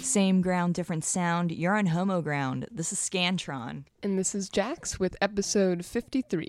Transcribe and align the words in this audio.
Same 0.00 0.42
ground, 0.42 0.74
different 0.74 1.04
sound. 1.04 1.50
You're 1.50 1.76
on 1.76 1.86
Homo 1.86 2.22
ground. 2.22 2.68
This 2.70 2.92
is 2.92 2.98
Scantron. 3.00 3.84
And 4.02 4.16
this 4.16 4.34
is 4.34 4.48
Jax 4.48 5.00
with 5.00 5.16
episode 5.20 5.84
53. 5.84 6.48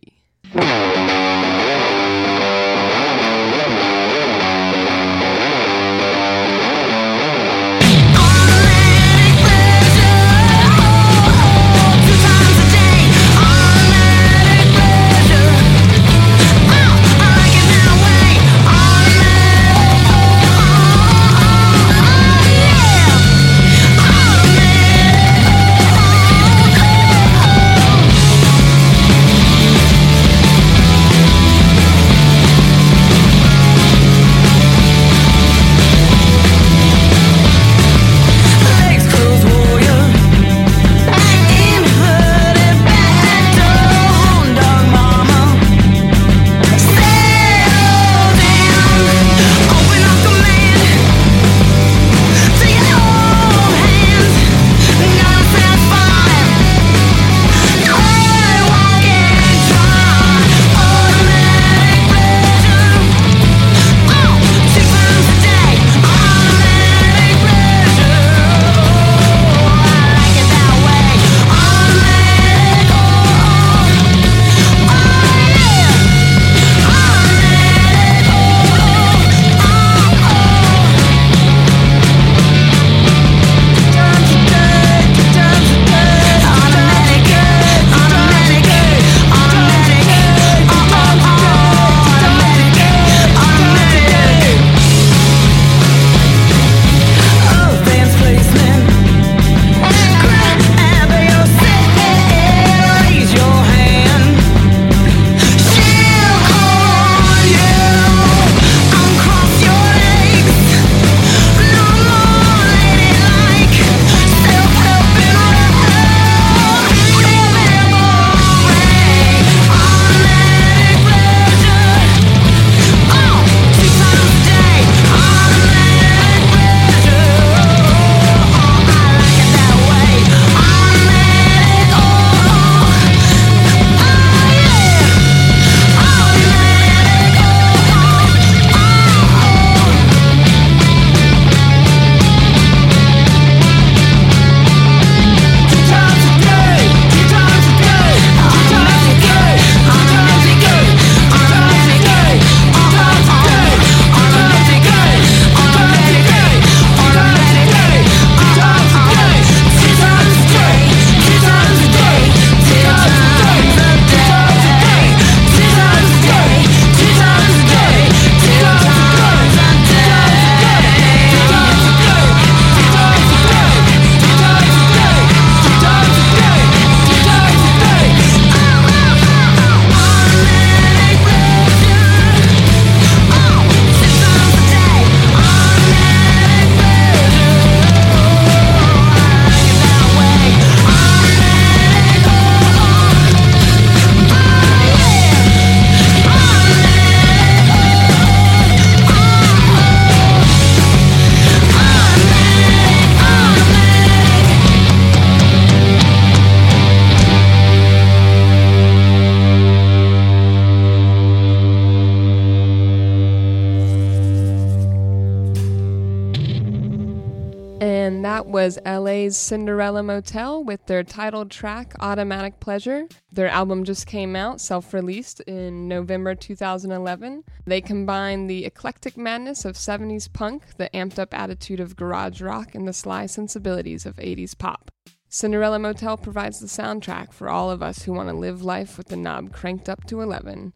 Was 218.44 218.80
LA's 218.86 219.38
Cinderella 219.38 220.04
Motel 220.04 220.64
with 220.64 220.86
their 220.88 221.04
titled 221.04 221.52
track 221.52 221.94
Automatic 222.00 222.60
Pleasure. 222.60 223.08
Their 223.32 223.48
album 223.48 223.84
just 223.84 224.08
came 224.08 224.36
out, 224.36 224.60
self 224.60 224.94
released 224.94 225.40
in 225.42 225.88
November 225.88 226.36
2011. 226.36 227.44
They 227.66 227.82
combine 227.82 228.48
the 228.48 228.66
eclectic 228.66 229.16
madness 229.16 229.64
of 229.64 229.76
70s 229.76 230.32
punk, 230.34 230.64
the 230.78 230.90
amped 230.94 231.20
up 231.20 231.34
attitude 231.34 231.80
of 231.80 231.96
garage 231.96 232.42
rock, 232.42 232.76
and 232.76 232.88
the 232.88 232.94
sly 232.94 233.28
sensibilities 233.28 234.06
of 234.06 234.18
80s 234.18 234.58
pop. 234.58 234.92
Cinderella 235.30 235.80
Motel 235.80 236.18
provides 236.18 236.60
the 236.60 236.68
soundtrack 236.68 237.32
for 237.32 237.48
all 237.48 237.70
of 237.70 237.84
us 237.84 238.04
who 238.04 238.14
want 238.14 238.30
to 238.30 238.36
live 238.36 238.64
life 238.64 238.98
with 238.98 239.08
the 239.08 239.16
knob 239.16 239.54
cranked 239.54 239.88
up 239.88 240.04
to 240.08 240.22
11. 240.22 240.74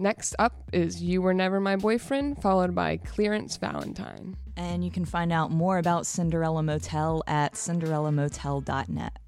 Next 0.00 0.36
up 0.38 0.70
is 0.72 1.02
You 1.02 1.20
Were 1.20 1.34
Never 1.34 1.58
My 1.58 1.74
Boyfriend, 1.74 2.40
followed 2.40 2.72
by 2.72 2.98
Clearance 2.98 3.56
Valentine. 3.56 4.36
And 4.56 4.84
you 4.84 4.92
can 4.92 5.04
find 5.04 5.32
out 5.32 5.50
more 5.50 5.76
about 5.76 6.06
Cinderella 6.06 6.62
Motel 6.62 7.24
at 7.26 7.54
cinderellamotel.net. 7.54 9.18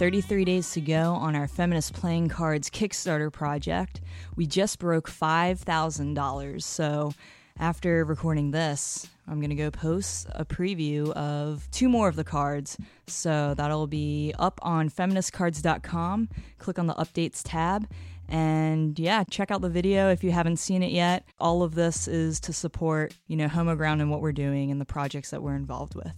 33 0.00 0.46
days 0.46 0.70
to 0.70 0.80
go 0.80 1.12
on 1.12 1.36
our 1.36 1.46
Feminist 1.46 1.92
Playing 1.92 2.30
Cards 2.30 2.70
Kickstarter 2.70 3.30
project. 3.30 4.00
We 4.34 4.46
just 4.46 4.78
broke 4.78 5.10
$5,000. 5.10 6.62
So 6.62 7.12
after 7.58 8.02
recording 8.06 8.50
this, 8.50 9.06
I'm 9.28 9.40
going 9.40 9.50
to 9.50 9.56
go 9.56 9.70
post 9.70 10.26
a 10.30 10.46
preview 10.46 11.10
of 11.10 11.68
two 11.70 11.90
more 11.90 12.08
of 12.08 12.16
the 12.16 12.24
cards. 12.24 12.78
So 13.08 13.52
that'll 13.52 13.86
be 13.86 14.32
up 14.38 14.58
on 14.62 14.88
feministcards.com. 14.88 16.30
Click 16.56 16.78
on 16.78 16.86
the 16.86 16.94
updates 16.94 17.42
tab. 17.44 17.86
And 18.26 18.98
yeah, 18.98 19.24
check 19.24 19.50
out 19.50 19.60
the 19.60 19.68
video 19.68 20.10
if 20.10 20.24
you 20.24 20.30
haven't 20.30 20.56
seen 20.56 20.82
it 20.82 20.92
yet. 20.92 21.26
All 21.38 21.62
of 21.62 21.74
this 21.74 22.08
is 22.08 22.40
to 22.40 22.54
support, 22.54 23.12
you 23.26 23.36
know, 23.36 23.48
Homo 23.48 23.76
Ground 23.76 24.00
and 24.00 24.10
what 24.10 24.22
we're 24.22 24.32
doing 24.32 24.70
and 24.70 24.80
the 24.80 24.86
projects 24.86 25.28
that 25.28 25.42
we're 25.42 25.56
involved 25.56 25.94
with. 25.94 26.14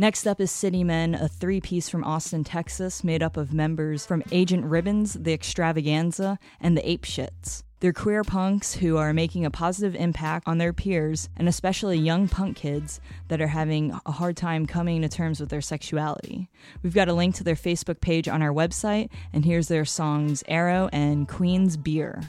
Next 0.00 0.28
up 0.28 0.40
is 0.40 0.52
City 0.52 0.84
Men, 0.84 1.16
a 1.16 1.26
three 1.26 1.60
piece 1.60 1.88
from 1.88 2.04
Austin, 2.04 2.44
Texas, 2.44 3.02
made 3.02 3.20
up 3.20 3.36
of 3.36 3.52
members 3.52 4.06
from 4.06 4.22
Agent 4.30 4.64
Ribbons, 4.64 5.14
The 5.14 5.32
Extravaganza, 5.32 6.38
and 6.60 6.76
The 6.76 6.88
Ape 6.88 7.02
Shits. 7.02 7.64
They're 7.80 7.92
queer 7.92 8.22
punks 8.22 8.74
who 8.74 8.96
are 8.96 9.12
making 9.12 9.44
a 9.44 9.50
positive 9.50 9.96
impact 9.96 10.46
on 10.46 10.58
their 10.58 10.72
peers, 10.72 11.28
and 11.36 11.48
especially 11.48 11.98
young 11.98 12.28
punk 12.28 12.58
kids 12.58 13.00
that 13.26 13.40
are 13.40 13.48
having 13.48 13.90
a 14.06 14.12
hard 14.12 14.36
time 14.36 14.66
coming 14.66 15.02
to 15.02 15.08
terms 15.08 15.40
with 15.40 15.48
their 15.48 15.60
sexuality. 15.60 16.48
We've 16.84 16.94
got 16.94 17.08
a 17.08 17.12
link 17.12 17.34
to 17.34 17.44
their 17.44 17.56
Facebook 17.56 18.00
page 18.00 18.28
on 18.28 18.40
our 18.40 18.52
website, 18.52 19.10
and 19.32 19.44
here's 19.44 19.66
their 19.66 19.84
songs 19.84 20.44
Arrow 20.46 20.88
and 20.92 21.26
Queen's 21.26 21.76
Beer. 21.76 22.22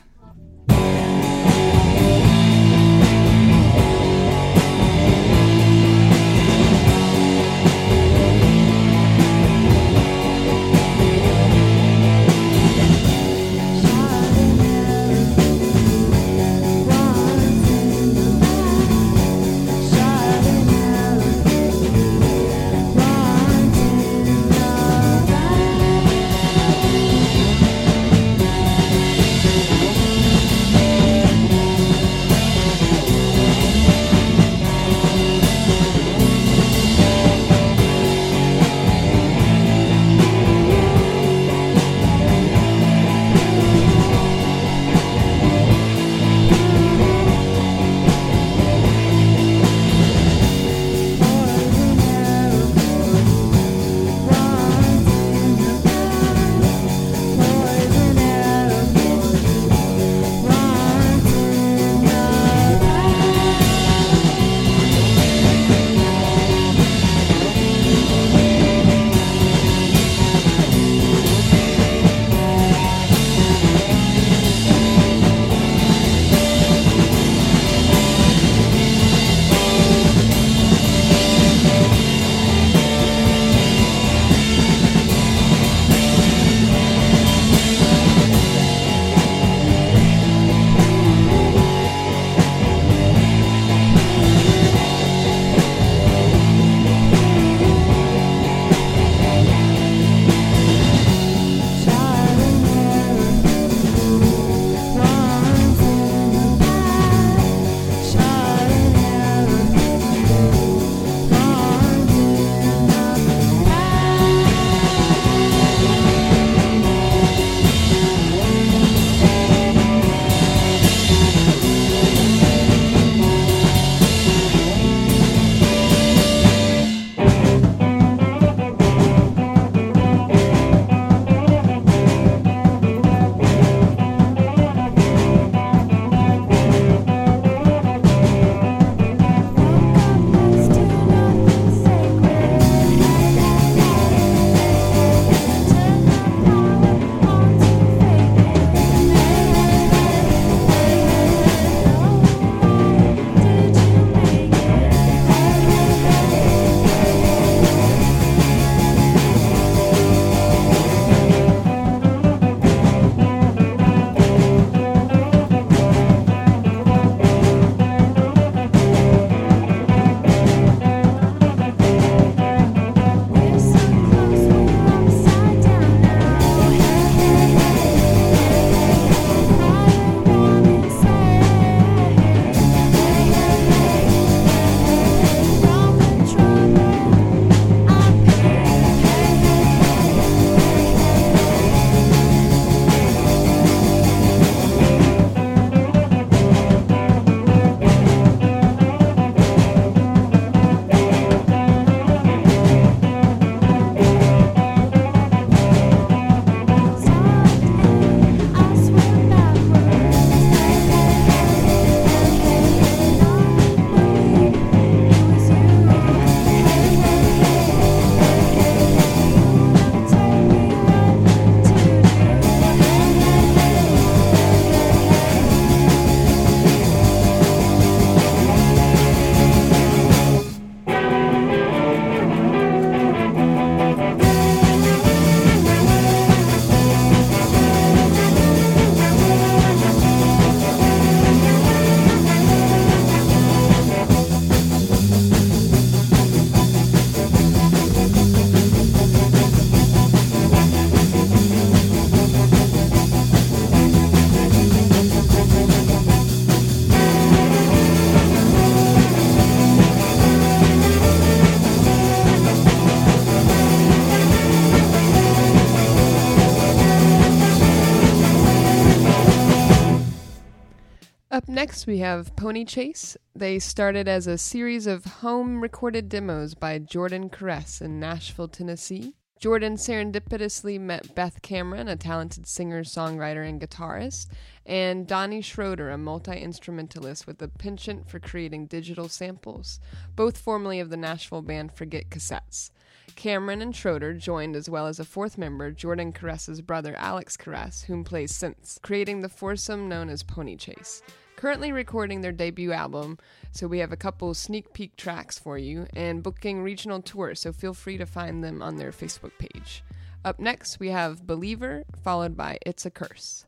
Next, 271.60 271.88
we 271.88 271.98
have 271.98 272.34
Pony 272.38 272.64
Chase. 272.64 273.18
They 273.36 273.60
started 273.60 274.08
as 274.08 274.28
a 274.28 274.38
series 274.38 274.88
of 274.88 275.04
home 275.04 275.62
recorded 275.62 276.08
demos 276.08 276.54
by 276.54 276.80
Jordan 276.80 277.30
Caress 277.30 277.82
in 277.82 278.00
Nashville, 278.00 278.48
Tennessee. 278.48 279.14
Jordan 279.42 279.76
serendipitously 279.76 280.80
met 280.80 281.14
Beth 281.16 281.42
Cameron, 281.42 281.90
a 281.90 281.98
talented 281.98 282.48
singer, 282.48 282.86
songwriter, 282.86 283.46
and 283.46 283.60
guitarist, 283.60 284.28
and 284.66 285.06
Donnie 285.06 285.42
Schroeder, 285.42 285.90
a 285.90 285.98
multi 285.98 286.32
instrumentalist 286.32 287.28
with 287.28 287.42
a 287.42 287.50
penchant 287.50 288.10
for 288.10 288.22
creating 288.22 288.68
digital 288.68 289.10
samples, 289.10 289.82
both 290.16 290.38
formerly 290.38 290.80
of 290.80 290.90
the 290.90 290.96
Nashville 290.96 291.42
band 291.42 291.74
Forget 291.74 292.10
Cassettes. 292.10 292.72
Cameron 293.18 293.62
and 293.62 293.76
Schroeder 293.76 294.14
joined 294.14 294.56
as 294.56 294.70
well 294.70 294.88
as 294.88 294.98
a 294.98 295.04
fourth 295.04 295.38
member, 295.38 295.72
Jordan 295.72 296.14
Caress's 296.14 296.62
brother 296.62 296.96
Alex 296.96 297.36
Caress, 297.36 297.84
whom 297.84 298.06
plays 298.06 298.32
synths, 298.32 298.82
creating 298.82 299.20
the 299.20 299.28
foursome 299.28 299.90
known 299.90 300.08
as 300.08 300.24
Pony 300.24 300.56
Chase 300.56 301.02
currently 301.40 301.72
recording 301.72 302.20
their 302.20 302.34
debut 302.34 302.74
album, 302.74 303.18
so 303.54 303.66
we 303.66 303.80
have 303.80 303.94
a 303.94 303.96
couple 303.96 304.34
sneak 304.34 304.74
peek 304.74 304.98
tracks 304.98 305.40
for 305.40 305.58
you, 305.58 305.88
and 305.96 306.22
booking 306.22 306.62
regional 306.62 307.02
tours, 307.02 307.40
so 307.40 307.54
feel 307.54 307.74
free 307.74 307.98
to 307.98 308.06
find 308.06 308.44
them 308.44 308.62
on 308.62 308.76
their 308.76 308.92
Facebook 308.92 309.32
page. 309.40 309.82
Up 310.26 310.38
next, 310.38 310.82
we 310.82 310.90
have 310.90 311.26
Believer, 311.26 311.86
followed 312.04 312.36
by 312.36 312.58
It's 312.66 312.86
a 312.86 312.92
Curse. 312.92 313.46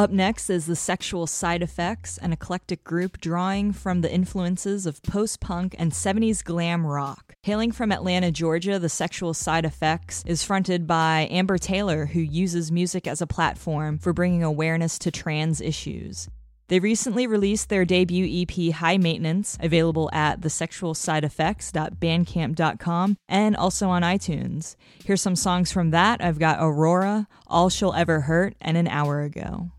Up 0.00 0.10
next 0.10 0.48
is 0.48 0.64
The 0.64 0.76
Sexual 0.76 1.26
Side 1.26 1.62
Effects, 1.62 2.16
an 2.16 2.32
eclectic 2.32 2.84
group 2.84 3.20
drawing 3.20 3.70
from 3.70 4.00
the 4.00 4.10
influences 4.10 4.86
of 4.86 5.02
post 5.02 5.40
punk 5.40 5.76
and 5.78 5.92
70s 5.92 6.42
glam 6.42 6.86
rock. 6.86 7.34
Hailing 7.42 7.70
from 7.70 7.92
Atlanta, 7.92 8.30
Georgia, 8.30 8.78
The 8.78 8.88
Sexual 8.88 9.34
Side 9.34 9.66
Effects 9.66 10.24
is 10.26 10.42
fronted 10.42 10.86
by 10.86 11.28
Amber 11.30 11.58
Taylor, 11.58 12.06
who 12.06 12.20
uses 12.20 12.72
music 12.72 13.06
as 13.06 13.20
a 13.20 13.26
platform 13.26 13.98
for 13.98 14.14
bringing 14.14 14.42
awareness 14.42 14.98
to 15.00 15.10
trans 15.10 15.60
issues. 15.60 16.30
They 16.68 16.80
recently 16.80 17.26
released 17.26 17.68
their 17.68 17.84
debut 17.84 18.26
EP 18.40 18.72
High 18.72 18.96
Maintenance, 18.96 19.58
available 19.60 20.08
at 20.14 20.40
thesexualsideeffects.bandcamp.com 20.40 23.16
and 23.28 23.54
also 23.54 23.90
on 23.90 24.00
iTunes. 24.00 24.76
Here's 25.04 25.20
some 25.20 25.36
songs 25.36 25.70
from 25.70 25.90
that. 25.90 26.24
I've 26.24 26.38
got 26.38 26.56
Aurora, 26.58 27.28
All 27.46 27.68
She'll 27.68 27.92
Ever 27.92 28.20
Hurt, 28.20 28.54
and 28.62 28.78
An 28.78 28.88
Hour 28.88 29.20
Ago. 29.20 29.72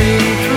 me. 0.00 0.49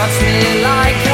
Cuts 0.00 0.22
me 0.22 0.62
like 0.62 1.09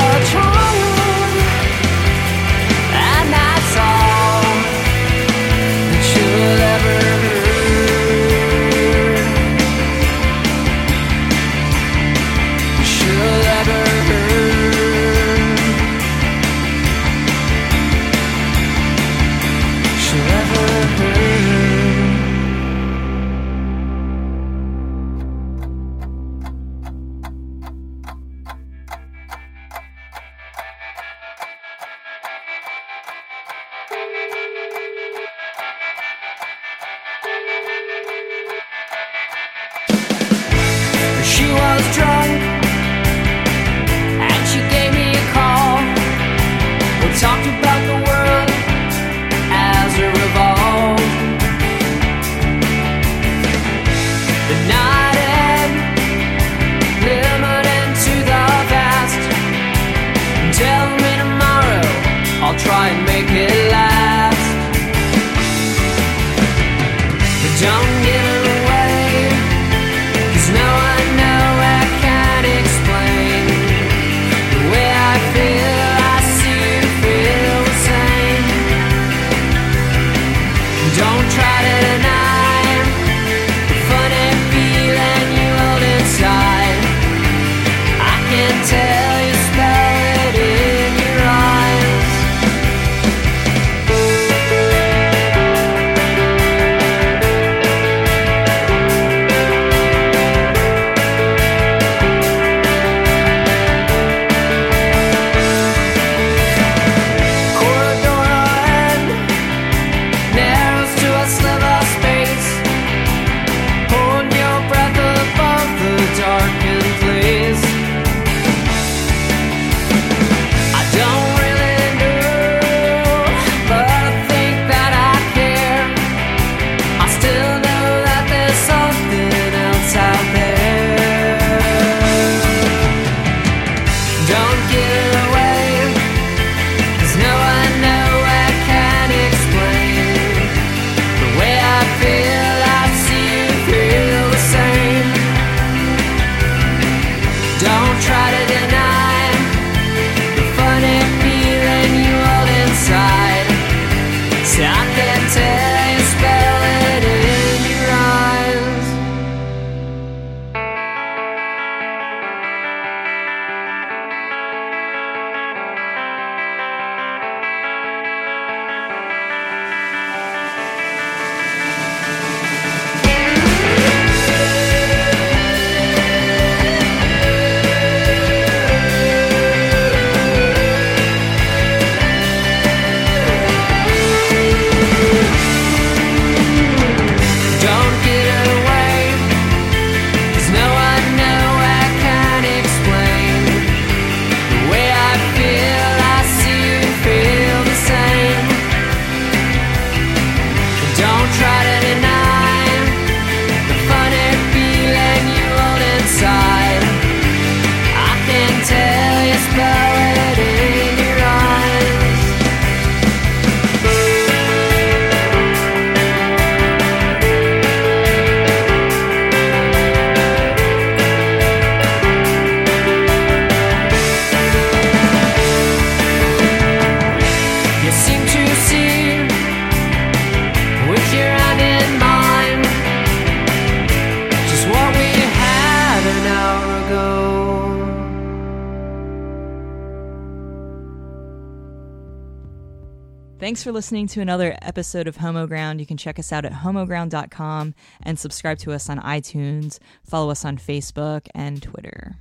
Thanks 243.47 243.63
for 243.63 243.71
listening 243.71 244.09
to 244.09 244.21
another 244.21 244.59
episode 244.61 245.07
of 245.07 245.19
Homoground. 245.19 245.79
You 245.79 245.87
can 245.87 245.97
check 245.97 246.19
us 246.19 246.33
out 246.33 246.45
at 246.45 246.51
homoground.com 246.51 247.77
and 248.03 248.19
subscribe 248.19 248.59
to 248.59 248.73
us 248.73 248.91
on 248.91 248.99
iTunes, 248.99 249.79
follow 250.03 250.31
us 250.31 250.45
on 250.45 250.59
Facebook 250.59 251.29
and 251.33 251.63
Twitter. 251.63 252.17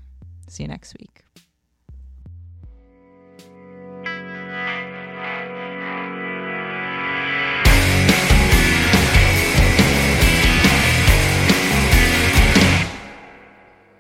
See 0.48 0.62
you 0.62 0.70
next 0.70 0.96
week. 1.00 1.24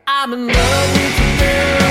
I'm 0.05 0.31
in 0.31 0.47
love 0.47 0.93
with 0.93 1.79
you. 1.79 1.84